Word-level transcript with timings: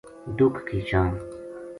دُکھ 0.37 0.57
کی 0.69 0.79
چھاں 0.89 1.07